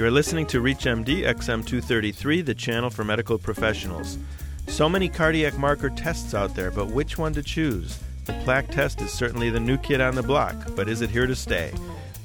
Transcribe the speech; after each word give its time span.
You 0.00 0.06
are 0.06 0.10
listening 0.10 0.46
to 0.46 0.62
ReachMD 0.62 1.24
XM233, 1.24 2.46
the 2.46 2.54
channel 2.54 2.88
for 2.88 3.04
medical 3.04 3.36
professionals. 3.36 4.16
So 4.66 4.88
many 4.88 5.10
cardiac 5.10 5.58
marker 5.58 5.90
tests 5.90 6.32
out 6.32 6.54
there, 6.54 6.70
but 6.70 6.86
which 6.86 7.18
one 7.18 7.34
to 7.34 7.42
choose? 7.42 8.00
The 8.24 8.32
plaque 8.44 8.70
test 8.70 9.02
is 9.02 9.12
certainly 9.12 9.50
the 9.50 9.60
new 9.60 9.76
kid 9.76 10.00
on 10.00 10.14
the 10.14 10.22
block, 10.22 10.56
but 10.74 10.88
is 10.88 11.02
it 11.02 11.10
here 11.10 11.26
to 11.26 11.36
stay? 11.36 11.74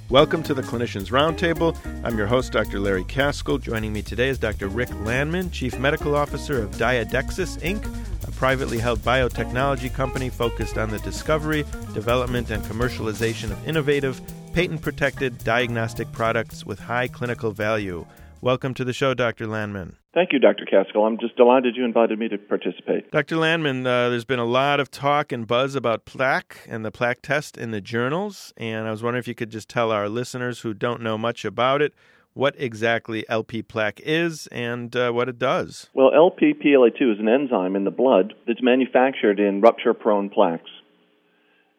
Welcome 0.08 0.42
to 0.44 0.54
the 0.54 0.62
Clinicians 0.62 1.10
Roundtable. 1.10 1.76
I'm 2.06 2.18
your 2.18 2.28
host, 2.28 2.54
Dr. 2.54 2.80
Larry 2.80 3.04
Kaskel. 3.04 3.60
Joining 3.62 3.92
me 3.92 4.02
today 4.02 4.30
is 4.30 4.38
Dr. 4.38 4.70
Rick 4.70 4.92
Landman, 5.02 5.52
Chief 5.52 5.78
Medical 5.78 6.16
Officer 6.16 6.64
of 6.64 6.72
diaDexus 6.76 7.60
Inc., 7.60 7.86
a 8.26 8.32
privately 8.32 8.78
held 8.78 9.00
biotechnology 9.00 9.94
company 9.94 10.30
focused 10.30 10.78
on 10.78 10.92
the 10.92 11.00
discovery, 11.00 11.66
development, 11.94 12.52
and 12.52 12.64
commercialization 12.64 13.52
of 13.52 13.68
innovative, 13.68 14.22
patent 14.56 14.82
protected 14.82 15.38
diagnostic 15.40 16.10
products 16.14 16.66
with 16.66 16.80
high 16.80 17.10
clinical 17.10 17.52
value. 17.52 18.06
Welcome 18.40 18.74
to 18.76 18.86
the 18.86 18.94
show, 18.94 19.14
Dr. 19.14 19.48
Landman. 19.48 19.98
Thank 20.14 20.32
you, 20.32 20.40
Dr. 20.40 20.64
Kaskel. 20.64 21.06
I'm 21.06 21.18
just 21.20 21.36
delighted 21.36 21.76
you 21.76 21.84
invited 21.84 22.18
me 22.18 22.30
to 22.30 22.38
participate. 22.38 23.12
Dr. 23.12 23.36
Landman, 23.36 23.86
uh, 23.86 24.08
there's 24.08 24.24
been 24.24 24.40
a 24.40 24.46
lot 24.46 24.80
of 24.80 24.90
talk 24.90 25.34
and 25.34 25.46
buzz 25.46 25.76
about 25.76 26.06
plaque 26.06 26.66
and 26.70 26.86
the 26.86 26.92
plaque 26.92 27.22
test 27.22 27.58
in 27.58 27.72
the 27.72 27.82
journals, 27.82 28.54
and 28.56 28.88
I 28.88 28.92
was 28.92 29.04
wondering 29.04 29.20
if 29.20 29.28
you 29.28 29.36
could 29.36 29.50
just 29.50 29.68
tell 29.68 29.92
our 29.92 30.08
listeners 30.08 30.62
who 30.62 30.74
don't 30.74 31.02
know 31.02 31.18
much 31.18 31.44
about 31.44 31.82
it 31.82 31.94
what 32.32 32.56
exactly 32.58 33.28
LP 33.28 33.62
plaque 33.62 34.00
is 34.06 34.48
and 34.54 34.96
uh, 34.96 35.12
what 35.12 35.28
it 35.28 35.38
does. 35.38 35.90
Well, 35.94 36.12
LP 36.16 36.54
PLA2 36.54 37.14
is 37.16 37.20
an 37.20 37.28
enzyme 37.28 37.76
in 37.76 37.84
the 37.84 37.92
blood 37.92 38.34
that's 38.48 38.64
manufactured 38.64 39.38
in 39.38 39.60
rupture 39.60 39.94
prone 39.94 40.30
plaques. 40.30 40.70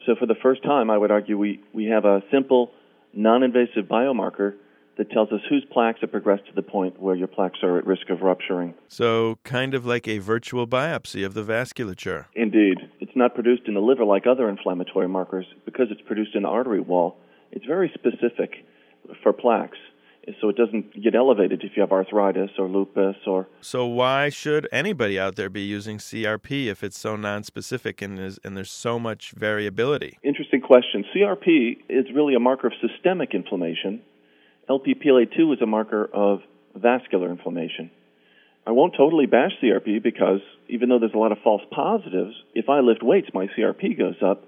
So, 0.06 0.15
for 0.15 0.27
the 0.27 0.37
first 0.41 0.62
time, 0.62 0.88
I 0.88 0.96
would 0.96 1.10
argue 1.10 1.37
we, 1.37 1.60
we 1.74 1.87
have 1.87 2.05
a 2.05 2.23
simple, 2.33 2.70
non 3.12 3.42
invasive 3.42 3.87
biomarker 3.87 4.55
that 4.96 5.10
tells 5.10 5.30
us 5.30 5.41
whose 5.51 5.65
plaques 5.70 6.01
have 6.01 6.10
progressed 6.10 6.46
to 6.46 6.55
the 6.55 6.62
point 6.62 7.01
where 7.01 7.15
your 7.15 7.27
plaques 7.27 7.59
are 7.62 7.77
at 7.77 7.87
risk 7.87 8.09
of 8.09 8.23
rupturing. 8.23 8.73
So, 8.88 9.38
kind 9.43 9.74
of 9.74 9.85
like 9.85 10.07
a 10.09 10.18
virtual 10.18 10.66
biopsy 10.66 11.26
of 11.26 11.35
the 11.35 11.43
vasculature. 11.43 12.26
Indeed. 12.35 12.79
It's 13.01 13.16
not 13.16 13.35
produced 13.35 13.63
in 13.66 13.74
the 13.74 13.80
liver 13.80 14.04
like 14.04 14.26
other 14.26 14.48
inflammatory 14.48 15.09
markers. 15.09 15.46
Because 15.65 15.88
it's 15.90 16.01
produced 16.02 16.35
in 16.35 16.45
the 16.45 16.48
artery 16.48 16.80
wall, 16.80 17.16
it's 17.51 17.66
very 17.66 17.93
specific 17.95 18.65
for 19.23 19.32
plaques 19.32 19.79
so 20.41 20.49
it 20.49 20.57
doesn't 20.57 21.02
get 21.02 21.15
elevated 21.15 21.63
if 21.63 21.73
you 21.77 21.80
have 21.82 21.93
arthritis 21.93 22.51
or 22.59 22.69
lupus 22.69 23.16
or. 23.27 23.46
So 23.60 23.87
why 23.87 24.29
should 24.29 24.69
anybody 24.73 25.19
out 25.19 25.37
there 25.37 25.49
be 25.49 25.63
using 25.63 25.99
CRP 25.99 26.66
if 26.66 26.82
it's 26.82 26.99
so 26.99 27.16
nonspecific 27.16 28.02
and 28.02 28.19
is, 28.19 28.38
and 28.45 28.57
there's 28.57 28.71
so 28.71 28.99
much 28.99 29.32
variability? 29.32 30.19
Interesting 30.23 30.60
question. 30.60 31.04
CRP 31.15 31.79
is 31.88 32.07
really 32.15 32.35
a 32.35 32.41
marker 32.41 32.66
of 32.66 32.73
systemic 32.80 33.35
inflammation. 33.35 34.02
LPPLA2 34.69 35.54
is 35.54 35.63
a 35.63 35.66
marker 35.66 36.09
of 36.13 36.41
vascular 36.74 37.30
inflammation. 37.30 37.91
I 38.66 38.73
won't 38.73 38.95
totally 38.97 39.27
bash 39.27 39.52
CRP 39.63 40.02
because 40.02 40.41
even 40.69 40.88
though 40.88 40.99
there's 40.99 41.15
a 41.15 41.19
lot 41.19 41.30
of 41.30 41.38
false 41.45 41.63
positives, 41.71 42.35
if 42.54 42.69
I 42.69 42.80
lift 42.80 43.02
weights, 43.02 43.29
my 43.32 43.47
CRP 43.47 43.97
goes 43.97 44.16
up, 44.24 44.43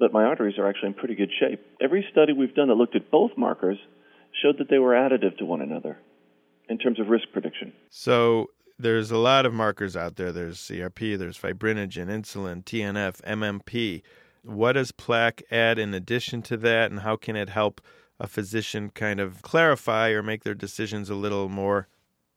but 0.00 0.12
my 0.12 0.24
arteries 0.24 0.58
are 0.58 0.68
actually 0.68 0.88
in 0.88 0.94
pretty 0.94 1.14
good 1.14 1.30
shape. 1.38 1.64
Every 1.80 2.04
study 2.10 2.32
we've 2.32 2.54
done 2.54 2.68
that 2.68 2.74
looked 2.74 2.96
at 2.96 3.12
both 3.12 3.30
markers 3.36 3.78
showed 4.42 4.58
that 4.58 4.68
they 4.68 4.78
were 4.78 4.92
additive 4.92 5.36
to 5.38 5.44
one 5.44 5.60
another 5.60 5.98
in 6.68 6.78
terms 6.78 7.00
of 7.00 7.08
risk 7.08 7.24
prediction. 7.32 7.72
So 7.90 8.50
there's 8.78 9.10
a 9.10 9.18
lot 9.18 9.44
of 9.44 9.52
markers 9.52 9.96
out 9.96 10.16
there. 10.16 10.32
There's 10.32 10.58
CRP, 10.58 11.18
there's 11.18 11.38
fibrinogen, 11.38 12.06
insulin, 12.06 12.64
TNF, 12.64 13.20
MMP. 13.22 14.02
What 14.42 14.72
does 14.72 14.92
plaque 14.92 15.42
add 15.50 15.78
in 15.78 15.92
addition 15.92 16.42
to 16.42 16.56
that, 16.58 16.90
and 16.90 17.00
how 17.00 17.16
can 17.16 17.36
it 17.36 17.50
help 17.50 17.80
a 18.18 18.26
physician 18.26 18.90
kind 18.90 19.20
of 19.20 19.42
clarify 19.42 20.10
or 20.10 20.22
make 20.22 20.44
their 20.44 20.54
decisions 20.54 21.10
a 21.10 21.14
little 21.14 21.48
more 21.48 21.88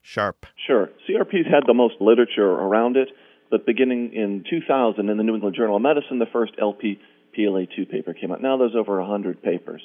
sharp? 0.02 0.45
Sure. 0.67 0.89
CRP's 1.08 1.47
had 1.49 1.64
the 1.66 1.73
most 1.73 1.95
literature 2.02 2.49
around 2.49 2.97
it, 2.97 3.09
but 3.49 3.66
beginning 3.66 4.11
in 4.14 4.44
2000 4.49 5.09
in 5.09 5.17
the 5.17 5.23
New 5.23 5.36
England 5.36 5.55
Journal 5.55 5.77
of 5.77 5.81
Medicine, 5.81 6.20
the 6.20 6.25
first 6.33 6.54
LP 6.60 6.99
PLA2 7.37 7.89
paper 7.89 8.14
came 8.14 8.31
out. 8.31 8.42
Now 8.42 8.58
there's 8.58 8.75
over 8.75 8.99
100 8.99 9.42
papers. 9.42 9.81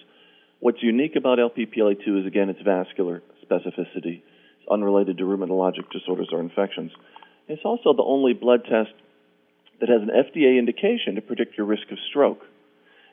What's 0.60 0.82
unique 0.82 1.14
about 1.16 1.38
LPPLA2 1.38 2.20
is, 2.20 2.26
again, 2.26 2.48
its 2.48 2.60
vascular 2.62 3.22
specificity. 3.44 4.22
It's 4.60 4.68
unrelated 4.70 5.18
to 5.18 5.24
rheumatologic 5.24 5.90
disorders 5.92 6.28
or 6.32 6.40
infections. 6.40 6.90
It's 7.46 7.62
also 7.64 7.92
the 7.92 8.02
only 8.02 8.32
blood 8.32 8.64
test 8.64 8.92
that 9.80 9.88
has 9.88 10.02
an 10.02 10.10
FDA 10.10 10.58
indication 10.58 11.14
to 11.14 11.20
predict 11.20 11.56
your 11.56 11.66
risk 11.66 11.90
of 11.92 11.98
stroke. 12.10 12.40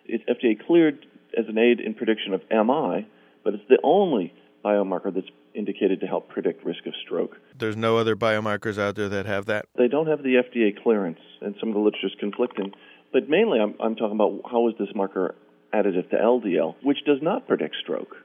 It's 0.05 0.23
FDA 0.25 0.65
cleared 0.65 1.05
as 1.37 1.45
an 1.47 1.57
aid 1.57 1.79
in 1.79 1.93
prediction 1.93 2.33
of 2.33 2.41
MI, 2.49 3.07
but 3.43 3.53
it's 3.53 3.67
the 3.69 3.79
only 3.83 4.33
biomarker 4.63 5.13
that's 5.13 5.27
indicated 5.53 5.99
to 6.01 6.07
help 6.07 6.27
predict 6.29 6.65
risk 6.65 6.85
of 6.87 6.93
stroke. 7.05 7.37
There's 7.57 7.77
no 7.77 7.97
other 7.97 8.15
biomarkers 8.15 8.79
out 8.79 8.95
there 8.95 9.09
that 9.09 9.27
have 9.27 9.45
that? 9.45 9.65
They 9.77 9.87
don't 9.87 10.07
have 10.07 10.23
the 10.23 10.41
FDA 10.43 10.81
clearance, 10.81 11.19
and 11.41 11.55
some 11.59 11.69
of 11.69 11.75
the 11.75 11.81
literature 11.81 12.07
is 12.07 12.15
conflicting. 12.19 12.73
But 13.13 13.29
mainly, 13.29 13.59
I'm, 13.59 13.75
I'm 13.79 13.95
talking 13.95 14.15
about 14.15 14.41
how 14.49 14.67
is 14.67 14.75
this 14.79 14.89
marker 14.95 15.35
additive 15.73 16.09
to 16.09 16.15
LDL, 16.15 16.75
which 16.83 17.03
does 17.05 17.19
not 17.21 17.47
predict 17.47 17.75
stroke. 17.81 18.15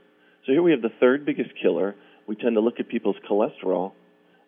So 0.46 0.52
here 0.52 0.62
we 0.62 0.70
have 0.70 0.82
the 0.82 0.92
third 1.00 1.24
biggest 1.26 1.50
killer. 1.60 1.94
We 2.26 2.36
tend 2.36 2.54
to 2.56 2.60
look 2.60 2.80
at 2.80 2.88
people's 2.88 3.16
cholesterol, 3.28 3.92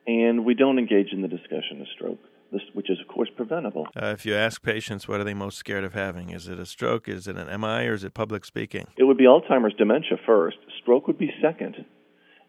and 0.07 0.45
we 0.45 0.55
don't 0.55 0.79
engage 0.79 1.13
in 1.13 1.23
the 1.23 1.29
discussion 1.29 1.81
of 1.81 1.87
stroke. 1.95 2.19
This, 2.51 2.63
which 2.75 2.91
is 2.91 2.99
of 3.01 3.09
course 3.09 3.31
preventable. 3.35 3.87
Uh, 3.97 4.09
if 4.09 4.27
you 4.27 4.35
ask 4.35 4.63
patients, 4.63 5.09
what 5.09 5.21
are 5.21 5.25
they 5.25 5.33
most 5.33 5.57
scared 5.57 5.85
of 5.85 5.95
having? 5.95 6.31
Is 6.31 6.49
it 6.49 6.59
a 6.59 6.67
stroke? 6.67 7.09
Is 7.09 7.27
it 7.27 7.37
an 7.37 7.49
MI? 7.61 7.87
Or 7.87 7.95
is 7.95 8.05
it 8.05 8.13
public 8.13 8.45
speaking? 8.45 8.87
It 8.99 9.05
would 9.05 9.17
be 9.17 9.25
Alzheimer's 9.25 9.75
dementia 9.79 10.19
first. 10.27 10.59
Stroke 10.83 11.07
would 11.07 11.19
be 11.19 11.33
second, 11.41 11.87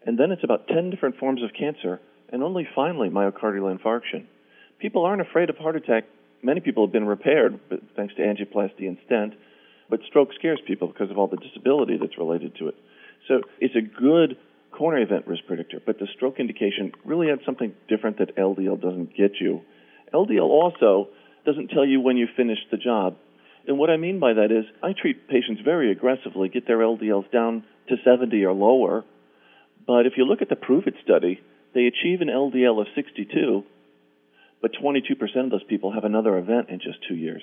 and 0.04 0.18
then 0.18 0.30
it's 0.30 0.44
about 0.44 0.68
ten 0.68 0.90
different 0.90 1.16
forms 1.16 1.42
of 1.42 1.50
cancer, 1.58 2.00
and 2.30 2.42
only 2.42 2.68
finally 2.74 3.08
myocardial 3.08 3.74
infarction. 3.74 4.26
People 4.78 5.06
aren't 5.06 5.22
afraid 5.22 5.48
of 5.48 5.56
heart 5.56 5.76
attack. 5.76 6.04
Many 6.42 6.60
people 6.60 6.84
have 6.84 6.92
been 6.92 7.06
repaired, 7.06 7.58
thanks 7.96 8.14
to 8.16 8.20
angioplasty 8.20 8.86
and 8.86 8.98
stent. 9.06 9.32
But 9.90 10.00
stroke 10.08 10.30
scares 10.34 10.60
people 10.66 10.88
because 10.88 11.10
of 11.10 11.18
all 11.18 11.28
the 11.28 11.36
disability 11.36 11.98
that's 12.00 12.18
related 12.18 12.56
to 12.56 12.68
it. 12.68 12.74
So 13.28 13.42
it's 13.60 13.76
a 13.76 13.80
good 13.80 14.36
coronary 14.72 15.04
event 15.04 15.26
risk 15.26 15.44
predictor, 15.46 15.80
but 15.84 15.98
the 15.98 16.08
stroke 16.16 16.40
indication 16.40 16.92
really 17.04 17.30
adds 17.30 17.42
something 17.46 17.74
different 17.88 18.18
that 18.18 18.36
LDL 18.36 18.80
doesn't 18.80 19.16
get 19.16 19.32
you. 19.40 19.60
LDL 20.12 20.48
also 20.48 21.08
doesn't 21.46 21.68
tell 21.68 21.84
you 21.84 22.00
when 22.00 22.16
you 22.16 22.26
finish 22.36 22.58
the 22.70 22.76
job. 22.76 23.16
And 23.66 23.78
what 23.78 23.90
I 23.90 23.96
mean 23.96 24.18
by 24.18 24.34
that 24.34 24.50
is 24.50 24.64
I 24.82 24.92
treat 24.92 25.28
patients 25.28 25.62
very 25.64 25.90
aggressively, 25.90 26.48
get 26.48 26.66
their 26.66 26.78
LDLs 26.78 27.30
down 27.30 27.64
to 27.88 27.96
70 28.04 28.44
or 28.44 28.52
lower. 28.52 29.04
But 29.86 30.06
if 30.06 30.14
you 30.16 30.24
look 30.24 30.42
at 30.42 30.48
the 30.48 30.56
Prove 30.56 30.86
It 30.86 30.94
study, 31.02 31.40
they 31.74 31.86
achieve 31.86 32.20
an 32.20 32.28
LDL 32.28 32.80
of 32.80 32.86
62, 32.94 33.64
but 34.60 34.72
22% 34.82 35.44
of 35.44 35.50
those 35.50 35.64
people 35.64 35.92
have 35.92 36.04
another 36.04 36.38
event 36.38 36.68
in 36.70 36.78
just 36.78 36.98
two 37.08 37.14
years. 37.14 37.42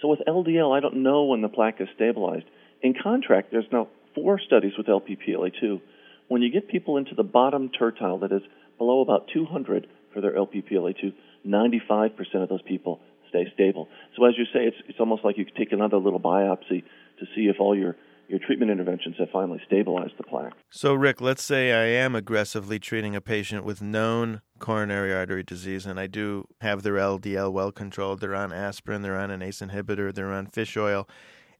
So 0.00 0.08
with 0.08 0.20
LDL, 0.26 0.76
I 0.76 0.80
don't 0.80 1.02
know 1.02 1.24
when 1.24 1.42
the 1.42 1.48
plaque 1.48 1.80
is 1.80 1.88
stabilized. 1.94 2.46
In 2.82 2.94
contrast, 2.94 3.48
there's 3.50 3.66
now 3.72 3.88
four 4.14 4.38
studies 4.38 4.72
with 4.76 4.86
LPPLA2. 4.86 5.80
When 6.28 6.42
you 6.42 6.50
get 6.50 6.68
people 6.68 6.96
into 6.96 7.14
the 7.14 7.22
bottom 7.24 7.70
tertile, 7.70 8.18
that 8.18 8.32
is 8.32 8.42
below 8.76 9.00
about 9.00 9.28
200 9.32 9.86
for 10.12 10.20
their 10.20 10.34
LPPLA2, 10.34 11.12
95% 11.46 12.42
of 12.42 12.48
those 12.48 12.62
people 12.62 13.00
stay 13.28 13.46
stable. 13.54 13.88
So 14.16 14.24
as 14.24 14.34
you 14.38 14.44
say, 14.44 14.66
it's, 14.66 14.76
it's 14.88 15.00
almost 15.00 15.24
like 15.24 15.36
you 15.38 15.44
take 15.56 15.72
another 15.72 15.98
little 15.98 16.20
biopsy 16.20 16.84
to 17.18 17.26
see 17.34 17.48
if 17.48 17.56
all 17.58 17.76
your 17.76 17.96
your 18.28 18.38
treatment 18.38 18.70
interventions 18.70 19.16
have 19.18 19.30
finally 19.30 19.60
stabilized 19.66 20.12
the 20.18 20.22
plaque. 20.22 20.52
So, 20.70 20.94
Rick, 20.94 21.20
let's 21.20 21.42
say 21.42 21.72
I 21.72 22.02
am 22.02 22.14
aggressively 22.14 22.78
treating 22.78 23.16
a 23.16 23.20
patient 23.20 23.64
with 23.64 23.80
known 23.80 24.42
coronary 24.58 25.14
artery 25.14 25.42
disease, 25.42 25.86
and 25.86 25.98
I 25.98 26.06
do 26.06 26.46
have 26.60 26.82
their 26.82 26.94
LDL 26.94 27.50
well 27.52 27.72
controlled. 27.72 28.20
They're 28.20 28.34
on 28.34 28.52
aspirin, 28.52 29.02
they're 29.02 29.18
on 29.18 29.30
an 29.30 29.42
ACE 29.42 29.60
inhibitor, 29.60 30.14
they're 30.14 30.32
on 30.32 30.46
fish 30.46 30.76
oil, 30.76 31.08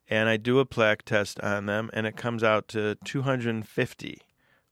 and 0.08 0.28
I 0.28 0.36
do 0.36 0.58
a 0.58 0.66
plaque 0.66 1.04
test 1.04 1.40
on 1.40 1.66
them, 1.66 1.90
and 1.94 2.06
it 2.06 2.16
comes 2.16 2.44
out 2.44 2.68
to 2.68 2.96
250. 3.04 4.22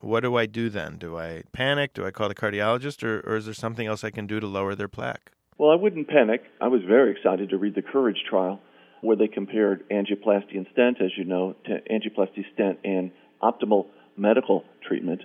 What 0.01 0.21
do 0.21 0.37
I 0.37 0.45
do 0.45 0.69
then? 0.69 0.99
Do 0.99 1.17
I 1.17 1.45
panic? 1.53 1.95
Do 1.95 2.05
I 2.05 2.11
call 2.11 2.29
the 2.29 2.35
cardiologist, 2.35 3.03
or, 3.03 3.21
or 3.21 3.37
is 3.37 3.47
there 3.47 3.55
something 3.55 3.87
else 3.87 4.05
I 4.05 4.11
can 4.11 4.27
do 4.27 4.39
to 4.39 4.47
lower 4.47 4.75
their 4.75 4.89
plaque? 4.89 5.33
Well, 5.59 5.71
I 5.71 5.75
wouldn't 5.75 6.09
panic. 6.09 6.43
I 6.61 6.69
was 6.69 6.83
very 6.87 7.11
excited 7.13 7.49
to 7.49 7.57
read 7.57 7.75
the 7.75 7.83
Courage 7.83 8.23
trial 8.29 8.61
where 9.07 9.17
they 9.17 9.29
compared 9.29 9.89
angioplasty 9.89 10.57
and 10.57 10.67
stent, 10.73 11.01
as 11.01 11.11
you 11.17 11.25
know, 11.25 11.55
to 11.65 11.79
angioplasty, 11.91 12.45
stent, 12.55 12.79
and 12.85 13.11
optimal 13.43 13.87
medical 14.17 14.65
treatment. 14.87 15.23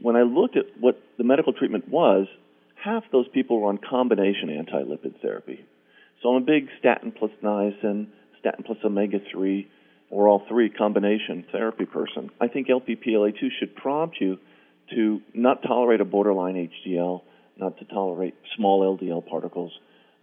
When 0.00 0.16
I 0.16 0.22
looked 0.22 0.56
at 0.56 0.64
what 0.78 1.00
the 1.18 1.24
medical 1.24 1.52
treatment 1.52 1.88
was, 1.88 2.26
half 2.82 3.04
those 3.12 3.26
people 3.28 3.60
were 3.60 3.68
on 3.68 3.78
combination 3.78 4.50
anti-lipid 4.50 5.20
therapy. 5.22 5.64
So 6.22 6.30
I'm 6.30 6.42
a 6.42 6.46
big 6.46 6.68
statin 6.78 7.12
plus 7.12 7.30
niacin, 7.42 8.08
statin 8.40 8.64
plus 8.64 8.78
omega 8.84 9.18
3, 9.32 9.68
or 10.10 10.28
all 10.28 10.42
three 10.48 10.68
combination 10.68 11.44
therapy 11.50 11.86
person. 11.86 12.30
I 12.40 12.48
think 12.48 12.68
LPPLA2 12.68 13.48
should 13.58 13.74
prompt 13.74 14.20
you 14.20 14.38
to 14.94 15.22
not 15.32 15.62
tolerate 15.62 16.00
a 16.00 16.04
borderline 16.04 16.70
HDL, 16.86 17.22
not 17.56 17.78
to 17.78 17.84
tolerate 17.86 18.34
small 18.56 18.98
LDL 18.98 19.26
particles 19.26 19.72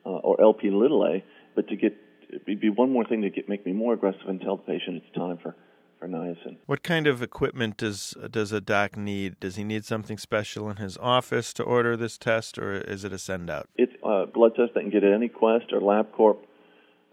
uh, 0.06 0.10
or 0.10 0.40
LP 0.40 0.70
little 0.70 1.04
a, 1.06 1.24
but 1.56 1.68
to 1.70 1.76
get 1.76 1.98
it'd 2.32 2.60
be 2.60 2.70
one 2.70 2.92
more 2.92 3.06
thing 3.06 3.22
to 3.22 3.30
get, 3.30 3.50
make 3.50 3.66
me 3.66 3.74
more 3.74 3.94
aggressive 3.94 4.28
and 4.28 4.40
tell 4.42 4.58
the 4.58 4.64
patient 4.64 5.04
it's 5.04 5.16
time 5.16 5.38
for, 5.42 5.56
for 6.00 6.08
niacin. 6.08 6.58
What 6.66 6.84
kind 6.84 7.08
of 7.08 7.22
equipment 7.22 7.78
does 7.78 8.16
does 8.30 8.52
a 8.52 8.62
doc 8.62 8.98
need? 8.98 9.40
Does 9.40 9.56
he 9.56 9.64
need 9.64 9.86
something 9.86 10.18
special 10.18 10.70
in 10.70 10.78
his 10.78 10.98
office 10.98 11.54
to 11.54 11.64
order 11.64 11.96
this 11.98 12.18
test, 12.18 12.58
or 12.58 12.74
is 12.74 13.04
it 13.04 13.14
a 13.14 13.18
send 13.18 13.50
out? 13.50 13.70
It's 13.76 13.94
a 14.04 14.26
blood 14.26 14.56
test 14.56 14.74
that 14.74 14.82
can 14.82 14.90
get 14.90 15.04
at 15.04 15.14
any 15.14 15.30
Quest 15.30 15.66
or 15.72 15.80
LabCorp 15.80 16.38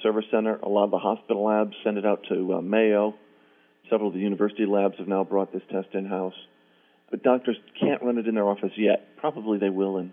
service 0.03 0.25
center. 0.31 0.57
A 0.57 0.69
lot 0.69 0.85
of 0.85 0.91
the 0.91 0.99
hospital 0.99 1.45
labs 1.45 1.75
send 1.85 1.99
it 1.99 2.07
out 2.07 2.25
to 2.29 2.55
uh, 2.55 2.61
Mayo. 2.61 3.15
Several 3.91 4.09
of 4.09 4.15
the 4.15 4.21
university 4.21 4.67
labs 4.67 4.97
have 4.99 5.09
now 5.09 5.25
brought 5.25 5.53
this 5.53 5.63
test 5.71 5.89
in 5.95 6.07
house. 6.07 6.35
But 7.11 7.23
doctors 7.23 7.57
can't 7.81 8.03
run 8.03 8.19
it 8.19 8.27
in 8.27 8.35
their 8.35 8.47
office 8.47 8.73
yet. 8.77 9.17
Probably 9.17 9.59
they 9.59 9.71
will 9.71 9.97
in 9.97 10.13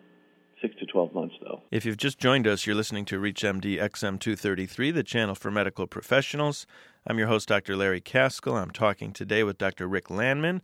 six 0.62 0.76
to 0.80 0.86
12 0.86 1.14
months, 1.14 1.36
though. 1.42 1.64
If 1.72 1.86
you've 1.86 1.98
just 1.98 2.20
joined 2.20 2.48
us, 2.48 2.66
you're 2.66 2.76
listening 2.76 3.06
to 3.06 3.20
ReachMD 3.20 3.80
XM233, 3.80 4.94
the 4.94 5.04
channel 5.04 5.36
for 5.36 5.52
medical 5.52 5.88
professionals. 5.88 6.66
I'm 7.08 7.18
your 7.18 7.28
host, 7.28 7.48
Dr. 7.48 7.76
Larry 7.76 8.02
Kaskel. 8.02 8.60
I'm 8.60 8.72
talking 8.72 9.14
today 9.14 9.44
with 9.44 9.58
Dr. 9.58 9.88
Rick 9.88 10.10
Landman. 10.10 10.62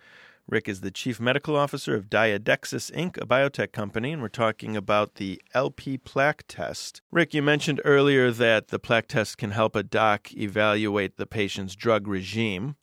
Rick 0.47 0.67
is 0.67 0.81
the 0.81 0.91
Chief 0.91 1.19
Medical 1.19 1.55
Officer 1.55 1.95
of 1.95 2.09
diaDexus 2.09 2.91
Inc., 2.91 3.17
a 3.21 3.25
biotech 3.25 3.71
company, 3.71 4.11
and 4.11 4.21
we're 4.21 4.27
talking 4.27 4.75
about 4.75 5.15
the 5.15 5.41
LP 5.53 5.97
plaque 5.97 6.43
test. 6.47 7.01
Rick, 7.11 7.33
you 7.33 7.41
mentioned 7.41 7.79
earlier 7.85 8.31
that 8.31 8.67
the 8.67 8.79
plaque 8.79 9.07
test 9.07 9.37
can 9.37 9.51
help 9.51 9.75
a 9.75 9.83
doc 9.83 10.33
evaluate 10.33 11.17
the 11.17 11.25
patient's 11.25 11.75
drug 11.75 12.07
regime. 12.07 12.75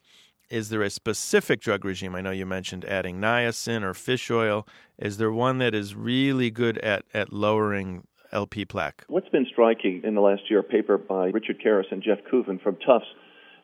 Is 0.50 0.70
there 0.70 0.82
a 0.82 0.88
specific 0.88 1.60
drug 1.60 1.84
regime? 1.84 2.14
I 2.14 2.22
know 2.22 2.30
you 2.30 2.46
mentioned 2.46 2.86
adding 2.86 3.20
niacin 3.20 3.82
or 3.82 3.92
fish 3.92 4.30
oil. 4.30 4.66
Is 4.98 5.18
there 5.18 5.30
one 5.30 5.58
that 5.58 5.74
is 5.74 5.94
really 5.94 6.50
good 6.50 6.78
at, 6.78 7.04
at 7.12 7.32
lowering 7.34 8.06
LP 8.32 8.64
plaque? 8.64 9.04
What's 9.08 9.28
been 9.28 9.46
striking 9.52 10.00
in 10.04 10.14
the 10.14 10.22
last 10.22 10.42
year, 10.48 10.60
a 10.60 10.62
paper 10.62 10.96
by 10.96 11.26
Richard 11.26 11.60
Karas 11.64 11.92
and 11.92 12.02
Jeff 12.02 12.18
Kuvin 12.32 12.62
from 12.62 12.76
Tufts, 12.76 13.06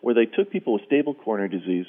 where 0.03 0.15
they 0.15 0.27
took 0.27 0.51
people 0.51 0.75
with 0.75 0.83
stable 0.87 1.15
coronary 1.15 1.49
disease, 1.49 1.87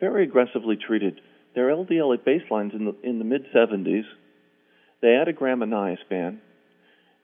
very 0.00 0.24
aggressively 0.24 0.76
treated 0.76 1.20
their 1.54 1.68
LDL 1.68 2.12
at 2.12 2.24
baselines 2.24 2.74
in 2.74 2.86
the, 2.86 2.96
in 3.04 3.18
the 3.20 3.24
mid 3.24 3.44
70s. 3.54 4.04
They 5.02 5.14
add 5.14 5.28
a 5.28 5.32
gram 5.32 5.62
of 5.62 5.68
niaspan, 5.68 6.38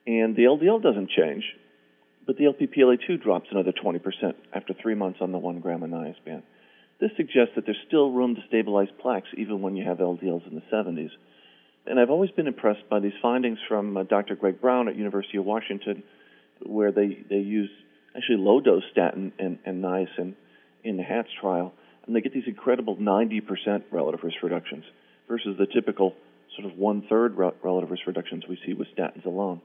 and 0.07 0.35
the 0.37 0.43
LDL 0.43 0.81
doesn't 0.81 1.09
change, 1.09 1.43
but 2.25 2.37
the 2.37 2.45
LPPLA2 2.45 3.21
drops 3.21 3.47
another 3.51 3.73
20% 3.73 3.99
after 4.53 4.73
three 4.73 4.95
months 4.95 5.19
on 5.19 5.33
the 5.33 5.37
one 5.37 5.59
gram 5.59 5.83
of 5.83 5.89
niaspan. 5.89 6.43
This 6.99 7.11
suggests 7.15 7.53
that 7.55 7.65
there's 7.65 7.77
still 7.87 8.11
room 8.11 8.35
to 8.35 8.41
stabilize 8.47 8.89
plaques 9.01 9.29
even 9.37 9.61
when 9.61 9.75
you 9.75 9.85
have 9.85 9.99
LDLs 9.99 10.47
in 10.47 10.55
the 10.55 10.63
70s. 10.71 11.11
And 11.85 11.99
I've 11.99 12.09
always 12.09 12.31
been 12.31 12.47
impressed 12.47 12.89
by 12.89 12.99
these 12.99 13.13
findings 13.21 13.57
from 13.67 13.95
uh, 13.95 14.03
Dr. 14.03 14.35
Greg 14.35 14.59
Brown 14.59 14.89
at 14.89 14.95
University 14.95 15.37
of 15.37 15.45
Washington, 15.45 16.03
where 16.61 16.91
they, 16.91 17.23
they 17.29 17.37
use 17.37 17.69
actually 18.15 18.37
low 18.37 18.59
dose 18.59 18.83
statin 18.91 19.31
and, 19.39 19.59
and 19.65 19.83
niacin 19.83 20.35
in 20.83 20.97
the 20.97 21.03
HATS 21.03 21.29
trial, 21.39 21.73
and 22.05 22.15
they 22.15 22.21
get 22.21 22.33
these 22.33 22.47
incredible 22.47 22.97
90% 22.97 23.83
relative 23.91 24.23
risk 24.23 24.37
reductions 24.43 24.83
versus 25.27 25.55
the 25.57 25.67
typical 25.67 26.15
sort 26.57 26.71
of 26.71 26.77
one 26.77 27.03
third 27.07 27.35
relative 27.37 27.91
risk 27.91 28.05
reductions 28.07 28.43
we 28.47 28.59
see 28.65 28.73
with 28.73 28.87
statins 28.97 29.25
alone. 29.25 29.61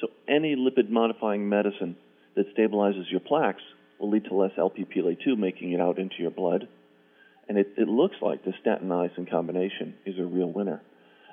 So 0.00 0.08
any 0.28 0.54
lipid 0.54 0.90
modifying 0.90 1.48
medicine 1.48 1.96
that 2.36 2.54
stabilizes 2.54 3.10
your 3.10 3.20
plaques 3.20 3.62
will 3.98 4.10
lead 4.10 4.24
to 4.26 4.34
less 4.34 4.52
LPPLA2 4.58 5.38
making 5.38 5.72
it 5.72 5.80
out 5.80 5.98
into 5.98 6.16
your 6.18 6.30
blood. 6.30 6.68
And 7.48 7.58
it, 7.58 7.74
it 7.76 7.88
looks 7.88 8.16
like 8.20 8.44
the 8.44 8.52
statin 8.60 8.88
niacin 8.88 9.30
combination 9.30 9.94
is 10.04 10.18
a 10.18 10.24
real 10.24 10.50
winner. 10.50 10.82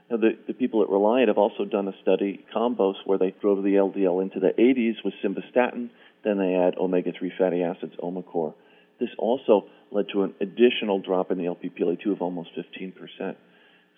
Now, 0.10 0.18
the, 0.18 0.38
the 0.48 0.54
people 0.54 0.84
at 0.84 0.90
Reliant 0.90 1.30
have 1.30 1.38
also 1.38 1.66
done 1.66 1.88
a 1.88 1.94
study, 2.02 2.46
Combos, 2.56 2.96
where 3.06 3.18
they 3.18 3.34
drove 3.42 3.64
the 3.64 3.76
LDL 3.76 4.22
into 4.22 4.40
the 4.40 4.50
80s 4.50 5.04
with 5.04 5.14
simvastatin, 5.24 5.90
then 6.24 6.38
they 6.38 6.56
add 6.56 6.78
omega 6.78 7.12
3 7.18 7.32
fatty 7.38 7.64
acids, 7.64 7.94
Omacor. 8.02 8.54
This 9.00 9.10
also 9.18 9.66
led 9.92 10.06
to 10.14 10.24
an 10.24 10.36
additional 10.40 11.00
drop 11.00 11.32
in 11.32 11.38
the 11.38 11.46
LPPLA2 11.46 12.12
of 12.12 12.22
almost 12.22 12.50
15%. 12.56 13.36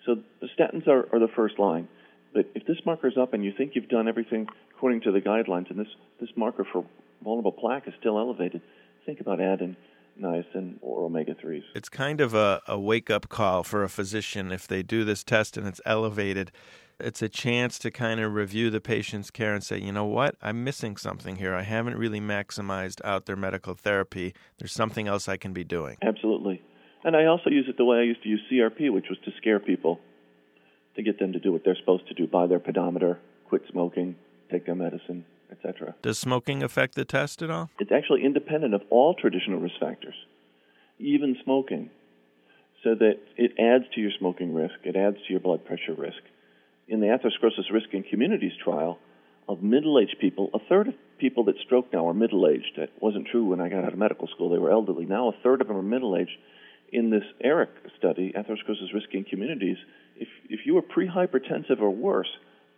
So 0.04 0.16
the 0.40 0.48
statins 0.58 0.86
are, 0.88 1.06
are 1.12 1.18
the 1.18 1.28
first 1.34 1.58
line. 1.58 1.88
But 2.32 2.46
if 2.54 2.66
this 2.66 2.78
marker 2.84 3.08
is 3.08 3.16
up 3.16 3.34
and 3.34 3.44
you 3.44 3.52
think 3.56 3.72
you've 3.74 3.88
done 3.88 4.08
everything 4.08 4.46
according 4.76 5.02
to 5.02 5.12
the 5.12 5.20
guidelines, 5.20 5.70
and 5.70 5.78
this, 5.78 5.88
this 6.20 6.30
marker 6.36 6.66
for 6.70 6.84
vulnerable 7.22 7.52
plaque 7.52 7.88
is 7.88 7.94
still 7.98 8.18
elevated, 8.18 8.60
think 9.04 9.20
about 9.20 9.40
adding 9.40 9.76
niacin 10.20 10.76
or 10.80 11.04
omega 11.04 11.34
3s. 11.34 11.62
It's 11.74 11.88
kind 11.88 12.20
of 12.20 12.34
a, 12.34 12.60
a 12.66 12.78
wake 12.78 13.10
up 13.10 13.28
call 13.28 13.62
for 13.62 13.82
a 13.82 13.88
physician 13.88 14.52
if 14.52 14.66
they 14.66 14.82
do 14.82 15.04
this 15.04 15.22
test 15.24 15.56
and 15.56 15.66
it's 15.66 15.80
elevated. 15.84 16.52
It's 16.98 17.20
a 17.20 17.28
chance 17.28 17.78
to 17.80 17.90
kind 17.90 18.20
of 18.20 18.32
review 18.32 18.70
the 18.70 18.80
patient's 18.80 19.30
care 19.30 19.54
and 19.54 19.62
say, 19.62 19.78
you 19.78 19.92
know 19.92 20.06
what, 20.06 20.34
I'm 20.40 20.64
missing 20.64 20.96
something 20.96 21.36
here. 21.36 21.54
I 21.54 21.62
haven't 21.62 21.96
really 21.96 22.20
maximized 22.20 23.04
out 23.04 23.26
their 23.26 23.36
medical 23.36 23.74
therapy. 23.74 24.34
There's 24.58 24.72
something 24.72 25.06
else 25.06 25.28
I 25.28 25.36
can 25.36 25.52
be 25.52 25.64
doing. 25.64 25.98
Absolutely. 26.00 26.62
And 27.04 27.14
I 27.14 27.26
also 27.26 27.50
use 27.50 27.66
it 27.68 27.76
the 27.76 27.84
way 27.84 27.98
I 27.98 28.02
used 28.02 28.22
to 28.22 28.28
use 28.28 28.40
CRP, 28.50 28.92
which 28.92 29.06
was 29.10 29.18
to 29.26 29.30
scare 29.36 29.60
people, 29.60 30.00
to 30.96 31.02
get 31.02 31.18
them 31.18 31.34
to 31.34 31.38
do 31.38 31.52
what 31.52 31.62
they're 31.64 31.76
supposed 31.76 32.08
to 32.08 32.14
do 32.14 32.26
buy 32.26 32.46
their 32.46 32.58
pedometer, 32.58 33.20
quit 33.48 33.62
smoking, 33.70 34.16
take 34.50 34.64
their 34.64 34.74
medicine, 34.74 35.24
etc. 35.50 35.94
Does 36.02 36.18
smoking 36.18 36.62
affect 36.62 36.94
the 36.94 37.04
test 37.04 37.42
at 37.42 37.50
all? 37.50 37.70
It's 37.78 37.92
actually 37.92 38.24
independent 38.24 38.74
of 38.74 38.82
all 38.90 39.14
traditional 39.14 39.58
risk 39.60 39.74
factors, 39.80 40.14
even 40.98 41.36
smoking, 41.44 41.90
so 42.82 42.94
that 42.94 43.18
it 43.36 43.52
adds 43.58 43.84
to 43.94 44.00
your 44.00 44.12
smoking 44.18 44.54
risk, 44.54 44.74
it 44.84 44.96
adds 44.96 45.16
to 45.26 45.32
your 45.32 45.40
blood 45.40 45.64
pressure 45.64 45.94
risk. 45.96 46.22
In 46.88 47.00
the 47.00 47.06
atherosclerosis 47.06 47.72
risk 47.72 47.88
in 47.92 48.04
communities 48.04 48.52
trial, 48.62 48.98
of 49.48 49.62
middle 49.62 49.98
aged 49.98 50.16
people, 50.20 50.50
a 50.54 50.58
third 50.68 50.88
of 50.88 50.94
people 51.18 51.44
that 51.44 51.54
stroke 51.64 51.92
now 51.92 52.08
are 52.08 52.14
middle 52.14 52.48
aged. 52.48 52.72
That 52.76 52.90
wasn't 53.00 53.28
true 53.28 53.44
when 53.44 53.60
I 53.60 53.68
got 53.68 53.84
out 53.84 53.92
of 53.92 53.98
medical 53.98 54.28
school. 54.28 54.50
They 54.50 54.58
were 54.58 54.70
elderly. 54.70 55.06
Now 55.06 55.28
a 55.28 55.42
third 55.42 55.60
of 55.60 55.68
them 55.68 55.76
are 55.76 55.82
middle 55.82 56.16
aged. 56.16 56.36
In 56.92 57.10
this 57.10 57.24
ARIC 57.44 57.70
study, 57.98 58.32
atherosclerosis 58.36 58.94
risk 58.94 59.08
in 59.12 59.24
communities, 59.24 59.76
if, 60.16 60.28
if 60.48 60.60
you 60.64 60.74
were 60.74 60.82
pre-hypertensive 60.82 61.80
or 61.80 61.90
worse, 61.90 62.28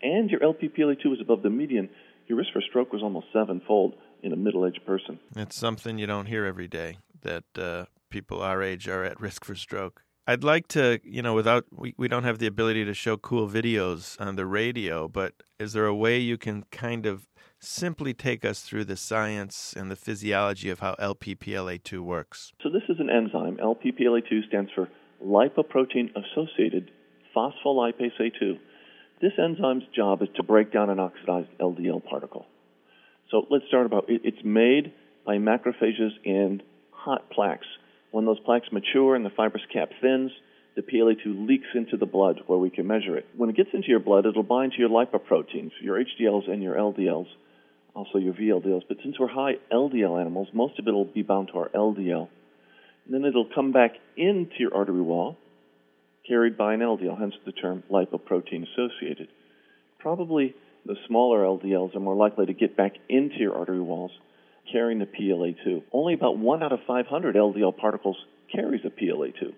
and 0.02 0.30
your 0.30 0.40
LPPLA2 0.40 1.04
was 1.06 1.20
above 1.20 1.42
the 1.42 1.50
median, 1.50 1.88
your 2.28 2.38
risk 2.38 2.52
for 2.52 2.62
stroke 2.68 2.92
was 2.92 3.02
almost 3.02 3.26
sevenfold 3.32 3.94
in 4.22 4.32
a 4.32 4.36
middle-aged 4.36 4.84
person. 4.86 5.18
It's 5.36 5.56
something 5.56 5.98
you 5.98 6.06
don't 6.06 6.26
hear 6.26 6.44
every 6.44 6.68
day 6.68 6.98
that 7.22 7.44
uh, 7.56 7.86
people 8.10 8.42
our 8.42 8.62
age 8.62 8.88
are 8.88 9.04
at 9.04 9.20
risk 9.20 9.44
for 9.44 9.54
stroke. 9.54 10.02
I'd 10.26 10.44
like 10.44 10.68
to, 10.68 11.00
you 11.04 11.22
know, 11.22 11.32
without 11.32 11.64
we, 11.70 11.94
we 11.96 12.06
don't 12.06 12.24
have 12.24 12.38
the 12.38 12.46
ability 12.46 12.84
to 12.84 12.92
show 12.92 13.16
cool 13.16 13.48
videos 13.48 14.20
on 14.20 14.36
the 14.36 14.44
radio, 14.44 15.08
but 15.08 15.32
is 15.58 15.72
there 15.72 15.86
a 15.86 15.94
way 15.94 16.18
you 16.18 16.36
can 16.36 16.64
kind 16.70 17.06
of 17.06 17.26
simply 17.60 18.12
take 18.12 18.44
us 18.44 18.60
through 18.60 18.84
the 18.84 18.96
science 18.96 19.74
and 19.74 19.90
the 19.90 19.96
physiology 19.96 20.68
of 20.68 20.80
how 20.80 20.94
LPPLA2 20.96 22.00
works? 22.00 22.52
So 22.62 22.68
this 22.68 22.82
is 22.90 23.00
an 23.00 23.08
enzyme. 23.08 23.56
LPPLA2 23.56 24.46
stands 24.48 24.70
for 24.74 24.88
lipoprotein 25.24 26.10
associated 26.14 26.90
phospholipase 27.34 28.12
A2. 28.20 28.58
This 29.20 29.32
enzyme's 29.36 29.84
job 29.96 30.22
is 30.22 30.28
to 30.36 30.44
break 30.44 30.72
down 30.72 30.90
an 30.90 31.00
oxidized 31.00 31.48
LDL 31.60 32.04
particle. 32.04 32.46
So 33.30 33.46
let's 33.50 33.64
start 33.66 33.86
about 33.86 34.08
it. 34.08 34.20
It's 34.24 34.44
made 34.44 34.92
by 35.26 35.38
macrophages 35.38 36.10
in 36.24 36.62
hot 36.92 37.28
plaques. 37.30 37.66
When 38.12 38.26
those 38.26 38.38
plaques 38.40 38.68
mature 38.70 39.16
and 39.16 39.24
the 39.26 39.30
fibrous 39.30 39.64
cap 39.72 39.90
thins, 40.00 40.30
the 40.76 40.82
PLA2 40.82 41.48
leaks 41.48 41.66
into 41.74 41.96
the 41.96 42.06
blood 42.06 42.42
where 42.46 42.58
we 42.60 42.70
can 42.70 42.86
measure 42.86 43.16
it. 43.16 43.26
When 43.36 43.50
it 43.50 43.56
gets 43.56 43.70
into 43.72 43.88
your 43.88 43.98
blood, 43.98 44.24
it'll 44.24 44.44
bind 44.44 44.72
to 44.72 44.78
your 44.78 44.88
lipoproteins, 44.88 45.72
your 45.82 45.98
HDLs 45.98 46.48
and 46.48 46.62
your 46.62 46.76
LDLs, 46.76 47.26
also 47.94 48.18
your 48.18 48.34
VLDLs. 48.34 48.82
But 48.86 48.98
since 49.02 49.18
we're 49.18 49.26
high 49.26 49.54
LDL 49.72 50.20
animals, 50.20 50.48
most 50.52 50.78
of 50.78 50.86
it 50.86 50.92
will 50.92 51.04
be 51.04 51.22
bound 51.22 51.48
to 51.48 51.58
our 51.58 51.68
LDL. 51.70 52.28
And 53.04 53.14
then 53.14 53.24
it'll 53.24 53.48
come 53.52 53.72
back 53.72 53.96
into 54.16 54.54
your 54.58 54.74
artery 54.76 55.02
wall 55.02 55.36
carried 56.28 56.56
by 56.56 56.74
an 56.74 56.80
LDL, 56.80 57.18
hence 57.18 57.34
the 57.44 57.52
term 57.52 57.82
lipoprotein 57.90 58.66
associated. 58.72 59.28
Probably 59.98 60.54
the 60.86 60.96
smaller 61.06 61.40
LDLs 61.40 61.96
are 61.96 62.00
more 62.00 62.14
likely 62.14 62.46
to 62.46 62.52
get 62.52 62.76
back 62.76 62.92
into 63.08 63.36
your 63.38 63.56
artery 63.56 63.80
walls 63.80 64.12
carrying 64.70 64.98
the 64.98 65.06
PLA2. 65.06 65.82
Only 65.92 66.14
about 66.14 66.38
1 66.38 66.62
out 66.62 66.72
of 66.72 66.80
500 66.86 67.36
LDL 67.36 67.76
particles 67.76 68.16
carries 68.52 68.82
a 68.84 68.90
PLA2. 68.90 69.54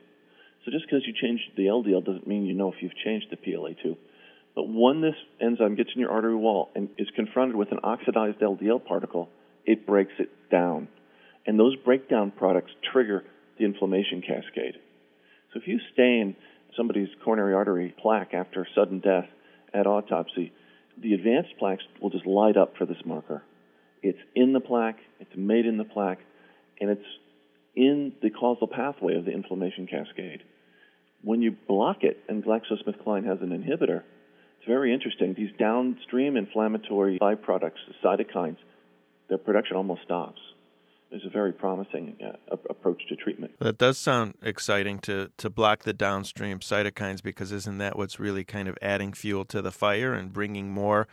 So 0.65 0.71
just 0.71 0.85
because 0.87 1.03
you 1.07 1.15
change 1.21 1.41
the 1.57 1.65
LDL 1.65 2.05
doesn't 2.05 2.27
mean 2.27 2.45
you 2.45 2.55
know 2.55 2.73
if 2.73 2.81
you've 2.81 2.97
changed 3.05 3.27
the 3.31 3.37
PLA2. 3.37 3.97
But 4.55 4.69
when 4.69 5.00
this 5.00 5.15
enzyme 5.41 5.77
gets 5.77 5.91
in 5.95 6.00
your 6.00 6.11
artery 6.11 6.35
wall 6.35 6.71
and 6.75 6.89
is 6.99 7.09
confronted 7.17 7.57
with 7.57 7.73
an 7.73 7.79
oxidized 7.83 8.41
LDL 8.41 8.85
particle, 8.85 9.29
it 9.65 9.87
breaks 9.87 10.12
it 10.19 10.29
down. 10.50 10.89
And 11.47 11.59
those 11.59 11.77
breakdown 11.77 12.33
products 12.37 12.73
trigger 12.93 13.25
the 13.59 13.65
inflammation 13.65 14.21
cascade. 14.21 14.75
So 15.53 15.61
if 15.61 15.67
you 15.67 15.79
stain 15.93 16.37
somebody's 16.77 17.09
coronary 17.25 17.55
artery 17.55 17.95
plaque 18.00 18.35
after 18.35 18.67
sudden 18.75 19.00
death 19.00 19.27
at 19.75 19.87
autopsy, 19.87 20.53
the 21.00 21.15
advanced 21.15 21.57
plaques 21.59 21.85
will 22.00 22.11
just 22.11 22.27
light 22.27 22.57
up 22.57 22.77
for 22.77 22.87
this 22.87 23.03
marker. 23.05 23.43
It's 24.03 24.19
in 24.35 24.53
the 24.53 24.61
plaque, 24.61 24.99
it's 25.19 25.37
made 25.37 25.67
in 25.67 25.79
the 25.79 25.85
plaque, 25.85 26.21
and 26.81 26.91
it's 26.91 27.07
in 27.75 28.12
the 28.23 28.31
causal 28.31 28.67
pathway 28.67 29.17
of 29.17 29.25
the 29.25 29.33
inflammation 29.33 29.87
cascade. 29.87 30.43
When 31.23 31.43
you 31.43 31.55
block 31.69 31.99
it, 32.03 32.19
and 32.29 32.43
GlaxoSmithKline 32.43 33.27
has 33.27 33.39
an 33.43 33.50
inhibitor, 33.50 34.03
it's 34.59 34.67
very 34.67 34.93
interesting. 34.93 35.35
These 35.35 35.53
downstream 35.59 36.37
inflammatory 36.37 37.19
byproducts, 37.19 37.81
the 37.89 37.95
cytokines, 38.05 38.59
their 39.29 39.39
production 39.39 39.77
almost 39.77 40.03
stops. 40.03 40.41
Is 41.12 41.23
a 41.26 41.31
very 41.31 41.52
promising 41.52 42.17
uh, 42.25 42.57
approach 42.69 43.02
to 43.09 43.17
treatment. 43.17 43.52
That 43.59 43.79
does 43.79 43.99
sound 43.99 44.35
exciting 44.43 44.99
to 45.00 45.31
to 45.38 45.50
block 45.50 45.83
the 45.83 45.93
downstream 45.93 46.61
cytokines 46.61 47.23
because 47.23 47.52
isn't 47.52 47.79
that 47.79 47.97
what's 47.97 48.21
really 48.21 48.45
kind 48.45 48.69
of 48.69 48.79
adding 48.81 49.12
fuel 49.12 49.45
to 49.47 49.61
the 49.61 49.73
fire 49.73 50.14
and 50.14 50.33
bringing 50.33 50.71
more 50.71 51.09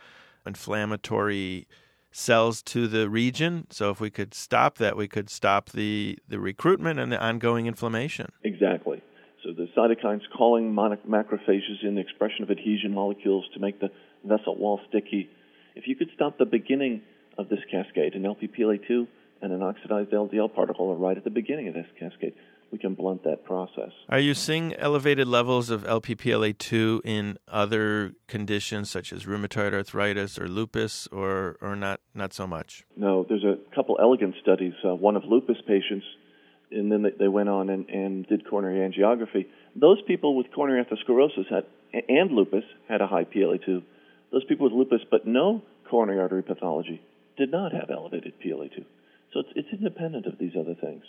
inflammatory 0.46 1.66
cells 2.10 2.62
to 2.62 2.88
the 2.88 3.08
region. 3.08 3.66
So 3.70 3.90
if 3.90 4.00
we 4.00 4.10
could 4.10 4.34
stop 4.34 4.78
that, 4.78 4.96
we 4.96 5.08
could 5.08 5.30
stop 5.30 5.70
the, 5.70 6.18
the 6.26 6.40
recruitment 6.40 6.98
and 6.98 7.12
the 7.12 7.22
ongoing 7.22 7.66
inflammation. 7.66 8.32
Exactly. 8.42 9.02
So 9.44 9.52
the 9.52 9.68
cytokines 9.76 10.22
calling 10.36 10.74
macrophages 10.74 11.84
in 11.84 11.94
the 11.94 12.00
expression 12.00 12.42
of 12.42 12.50
adhesion 12.50 12.92
molecules 12.92 13.44
to 13.54 13.60
make 13.60 13.80
the 13.80 13.88
vessel 14.24 14.56
wall 14.56 14.80
sticky. 14.88 15.30
If 15.76 15.86
you 15.86 15.94
could 15.94 16.08
stop 16.14 16.38
the 16.38 16.44
beginning 16.44 17.02
of 17.36 17.48
this 17.48 17.60
cascade, 17.70 18.14
an 18.14 18.22
LPPLA2 18.22 19.06
and 19.40 19.52
an 19.52 19.62
oxidized 19.62 20.10
LDL 20.10 20.54
particle 20.54 20.90
are 20.90 20.96
right 20.96 21.16
at 21.16 21.24
the 21.24 21.30
beginning 21.30 21.68
of 21.68 21.74
this 21.74 21.86
cascade 21.98 22.34
we 22.70 22.78
can 22.78 22.94
blunt 22.94 23.24
that 23.24 23.44
process. 23.44 23.90
Are 24.08 24.18
you 24.18 24.34
seeing 24.34 24.74
elevated 24.74 25.26
levels 25.26 25.70
of 25.70 25.84
LPPLA2 25.84 27.00
in 27.04 27.38
other 27.48 28.12
conditions 28.26 28.90
such 28.90 29.12
as 29.12 29.24
rheumatoid 29.24 29.72
arthritis 29.72 30.38
or 30.38 30.48
lupus, 30.48 31.06
or, 31.08 31.56
or 31.60 31.76
not, 31.76 32.00
not 32.14 32.32
so 32.32 32.46
much? 32.46 32.84
No, 32.96 33.24
there's 33.28 33.44
a 33.44 33.56
couple 33.74 33.98
elegant 34.00 34.34
studies, 34.42 34.74
uh, 34.84 34.94
one 34.94 35.16
of 35.16 35.24
lupus 35.24 35.56
patients, 35.66 36.04
and 36.70 36.92
then 36.92 37.06
they 37.18 37.28
went 37.28 37.48
on 37.48 37.70
and, 37.70 37.88
and 37.88 38.26
did 38.26 38.48
coronary 38.48 38.86
angiography. 38.88 39.46
Those 39.74 40.02
people 40.06 40.36
with 40.36 40.46
coronary 40.54 40.84
atherosclerosis 40.84 41.50
had, 41.50 41.64
and 42.08 42.32
lupus 42.32 42.64
had 42.88 43.00
a 43.00 43.06
high 43.06 43.24
PLA2. 43.24 43.82
Those 44.30 44.44
people 44.44 44.66
with 44.66 44.74
lupus 44.74 45.06
but 45.10 45.26
no 45.26 45.62
coronary 45.88 46.20
artery 46.20 46.42
pathology 46.42 47.00
did 47.38 47.50
not 47.50 47.72
have 47.72 47.88
elevated 47.90 48.34
PLA2. 48.44 48.84
So 49.32 49.40
it's, 49.40 49.50
it's 49.54 49.68
independent 49.72 50.26
of 50.26 50.38
these 50.38 50.52
other 50.58 50.74
things 50.74 51.04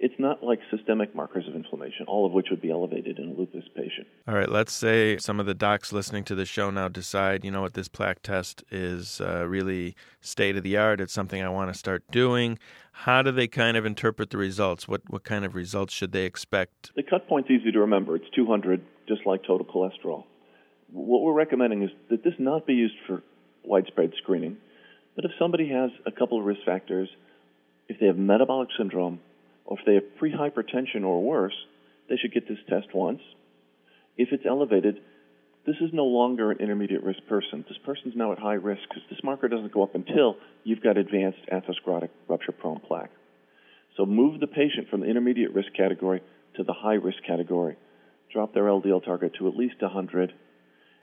it's 0.00 0.14
not 0.18 0.42
like 0.42 0.60
systemic 0.70 1.14
markers 1.14 1.46
of 1.48 1.54
inflammation, 1.54 2.06
all 2.06 2.24
of 2.24 2.32
which 2.32 2.48
would 2.50 2.60
be 2.60 2.70
elevated 2.70 3.18
in 3.18 3.30
a 3.30 3.32
lupus 3.32 3.64
patient. 3.74 4.06
All 4.28 4.34
right, 4.34 4.48
let's 4.48 4.72
say 4.72 5.18
some 5.18 5.40
of 5.40 5.46
the 5.46 5.54
docs 5.54 5.92
listening 5.92 6.24
to 6.24 6.34
the 6.34 6.44
show 6.44 6.70
now 6.70 6.88
decide, 6.88 7.44
you 7.44 7.50
know 7.50 7.60
what, 7.60 7.74
this 7.74 7.88
plaque 7.88 8.22
test 8.22 8.62
is 8.70 9.20
uh, 9.20 9.46
really 9.46 9.96
state 10.20 10.56
of 10.56 10.62
the 10.62 10.76
art. 10.76 11.00
It's 11.00 11.12
something 11.12 11.42
I 11.42 11.48
want 11.48 11.72
to 11.72 11.78
start 11.78 12.04
doing. 12.10 12.58
How 12.92 13.22
do 13.22 13.32
they 13.32 13.48
kind 13.48 13.76
of 13.76 13.84
interpret 13.84 14.30
the 14.30 14.38
results? 14.38 14.86
What 14.86 15.02
what 15.08 15.24
kind 15.24 15.44
of 15.44 15.54
results 15.54 15.92
should 15.92 16.12
they 16.12 16.24
expect? 16.24 16.92
The 16.94 17.02
cut 17.02 17.28
point's 17.28 17.50
easy 17.50 17.72
to 17.72 17.80
remember. 17.80 18.16
It's 18.16 18.28
200, 18.34 18.80
just 19.08 19.26
like 19.26 19.42
total 19.44 19.66
cholesterol. 19.66 20.24
What 20.90 21.22
we're 21.22 21.32
recommending 21.32 21.82
is 21.82 21.90
that 22.10 22.24
this 22.24 22.34
not 22.38 22.66
be 22.66 22.74
used 22.74 22.94
for 23.06 23.22
widespread 23.64 24.12
screening, 24.22 24.56
but 25.16 25.24
if 25.24 25.32
somebody 25.38 25.68
has 25.70 25.90
a 26.06 26.12
couple 26.12 26.38
of 26.38 26.44
risk 26.44 26.60
factors, 26.64 27.08
if 27.88 27.98
they 27.98 28.06
have 28.06 28.16
metabolic 28.16 28.68
syndrome, 28.76 29.20
or 29.64 29.78
if 29.78 29.84
they 29.84 29.94
have 29.94 30.04
prehypertension 30.20 31.04
or 31.04 31.22
worse, 31.22 31.54
they 32.08 32.16
should 32.16 32.32
get 32.32 32.48
this 32.48 32.58
test 32.68 32.94
once. 32.94 33.20
If 34.16 34.28
it's 34.32 34.44
elevated, 34.46 35.00
this 35.66 35.76
is 35.80 35.90
no 35.92 36.04
longer 36.04 36.50
an 36.50 36.60
intermediate 36.60 37.02
risk 37.02 37.20
person. 37.28 37.64
This 37.68 37.78
person's 37.84 38.16
now 38.16 38.32
at 38.32 38.38
high 38.38 38.54
risk 38.54 38.82
because 38.88 39.02
this 39.10 39.22
marker 39.22 39.48
doesn't 39.48 39.72
go 39.72 39.82
up 39.82 39.94
until 39.94 40.36
you've 40.64 40.82
got 40.82 40.96
advanced 40.96 41.40
atherosclerotic 41.52 42.10
rupture 42.26 42.52
prone 42.52 42.80
plaque. 42.80 43.10
So 43.96 44.06
move 44.06 44.40
the 44.40 44.46
patient 44.46 44.88
from 44.90 45.00
the 45.00 45.06
intermediate 45.06 45.54
risk 45.54 45.68
category 45.76 46.22
to 46.56 46.64
the 46.64 46.72
high 46.72 46.94
risk 46.94 47.18
category. 47.26 47.76
Drop 48.32 48.54
their 48.54 48.64
LDL 48.64 49.04
target 49.04 49.32
to 49.38 49.48
at 49.48 49.56
least 49.56 49.80
100. 49.80 50.32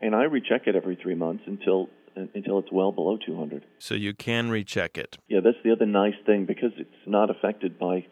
And 0.02 0.16
I 0.16 0.24
recheck 0.24 0.68
it 0.68 0.76
every 0.76 0.96
three 0.96 1.16
months 1.16 1.44
until 1.46 1.90
until 2.16 2.60
it's 2.60 2.72
well 2.72 2.92
below 2.92 3.18
200. 3.18 3.66
So 3.80 3.96
you 3.96 4.14
can 4.14 4.50
recheck 4.50 4.98
it. 4.98 5.18
Yeah, 5.28 5.40
that's 5.44 5.58
the 5.64 5.72
other 5.72 5.86
nice 5.86 6.16
thing 6.26 6.46
because 6.46 6.72
it's 6.78 6.90
not 7.06 7.30
affected 7.30 7.78
by 7.78 8.06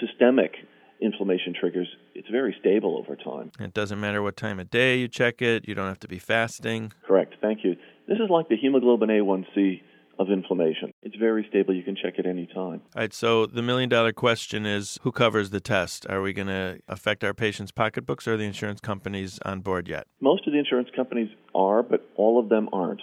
systemic 0.00 0.52
inflammation 1.00 1.54
triggers, 1.58 1.88
it's 2.14 2.28
very 2.28 2.54
stable 2.60 2.98
over 2.98 3.16
time. 3.16 3.50
It 3.58 3.72
doesn't 3.72 3.98
matter 4.00 4.22
what 4.22 4.36
time 4.36 4.60
of 4.60 4.70
day 4.70 4.98
you 4.98 5.08
check 5.08 5.40
it, 5.40 5.66
you 5.66 5.74
don't 5.74 5.88
have 5.88 6.00
to 6.00 6.08
be 6.08 6.18
fasting. 6.18 6.92
Correct. 7.06 7.34
Thank 7.40 7.64
you. 7.64 7.74
This 8.06 8.18
is 8.18 8.28
like 8.28 8.48
the 8.48 8.56
hemoglobin 8.56 9.08
A1C 9.08 9.80
of 10.18 10.30
inflammation. 10.30 10.92
It's 11.02 11.16
very 11.16 11.46
stable. 11.48 11.74
You 11.74 11.82
can 11.82 11.96
check 11.96 12.18
it 12.18 12.26
any 12.26 12.46
time. 12.46 12.82
All 12.94 12.96
right. 12.96 13.14
So 13.14 13.46
the 13.46 13.62
million 13.62 13.88
dollar 13.88 14.12
question 14.12 14.66
is 14.66 14.98
who 15.02 15.12
covers 15.12 15.48
the 15.48 15.60
test? 15.60 16.06
Are 16.10 16.20
we 16.20 16.34
going 16.34 16.48
to 16.48 16.78
affect 16.88 17.24
our 17.24 17.32
patients' 17.32 17.72
pocketbooks 17.72 18.28
or 18.28 18.34
are 18.34 18.36
the 18.36 18.44
insurance 18.44 18.80
companies 18.80 19.38
on 19.46 19.60
board 19.60 19.88
yet? 19.88 20.06
Most 20.20 20.46
of 20.46 20.52
the 20.52 20.58
insurance 20.58 20.90
companies 20.94 21.30
are, 21.54 21.82
but 21.82 22.06
all 22.16 22.38
of 22.38 22.50
them 22.50 22.68
aren't. 22.72 23.00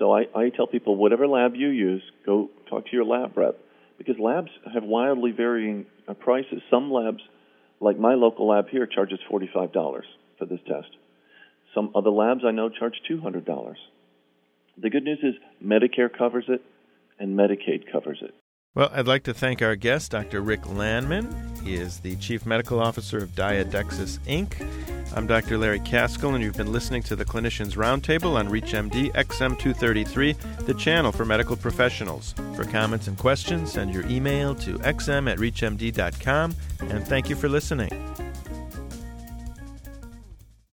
So 0.00 0.14
I, 0.14 0.22
I 0.34 0.48
tell 0.48 0.66
people 0.66 0.96
whatever 0.96 1.28
lab 1.28 1.54
you 1.54 1.68
use, 1.68 2.02
go 2.24 2.48
talk 2.70 2.86
to 2.86 2.92
your 2.92 3.04
lab 3.04 3.36
rep 3.36 3.58
because 3.98 4.16
labs 4.18 4.48
have 4.72 4.82
wildly 4.82 5.30
varying 5.30 5.84
uh, 6.08 6.14
prices. 6.14 6.62
Some 6.70 6.90
labs, 6.90 7.20
like 7.80 7.98
my 7.98 8.14
local 8.14 8.48
lab 8.48 8.70
here, 8.70 8.86
charges 8.86 9.20
$45 9.30 9.72
for 10.38 10.46
this 10.46 10.58
test. 10.66 10.88
Some 11.74 11.92
other 11.94 12.08
labs 12.08 12.40
I 12.46 12.50
know 12.50 12.70
charge 12.70 12.94
$200. 13.08 13.44
The 14.82 14.88
good 14.88 15.04
news 15.04 15.18
is 15.22 15.34
Medicare 15.62 16.08
covers 16.16 16.46
it 16.48 16.62
and 17.18 17.38
Medicaid 17.38 17.92
covers 17.92 18.20
it. 18.22 18.34
Well, 18.74 18.90
I'd 18.94 19.06
like 19.06 19.24
to 19.24 19.34
thank 19.34 19.60
our 19.60 19.76
guest, 19.76 20.12
Dr. 20.12 20.40
Rick 20.40 20.66
Landman. 20.66 21.49
He 21.64 21.74
is 21.74 22.00
the 22.00 22.16
Chief 22.16 22.46
Medical 22.46 22.80
Officer 22.80 23.18
of 23.18 23.34
diaDexus 23.34 24.18
Inc. 24.20 24.66
I'm 25.14 25.26
Dr. 25.26 25.58
Larry 25.58 25.80
Kaskel, 25.80 26.34
and 26.34 26.42
you've 26.42 26.56
been 26.56 26.72
listening 26.72 27.02
to 27.04 27.16
the 27.16 27.24
Clinicians 27.24 27.74
Roundtable 27.74 28.36
on 28.36 28.48
ReachMD 28.48 29.12
XM233, 29.12 30.66
the 30.66 30.74
channel 30.74 31.12
for 31.12 31.24
medical 31.24 31.56
professionals. 31.56 32.34
For 32.54 32.64
comments 32.64 33.08
and 33.08 33.18
questions, 33.18 33.72
send 33.72 33.92
your 33.92 34.06
email 34.06 34.54
to 34.56 34.78
xm 34.78 35.30
at 35.30 35.38
reachmd.com, 35.38 36.54
and 36.80 37.06
thank 37.06 37.28
you 37.28 37.36
for 37.36 37.48
listening. 37.48 38.29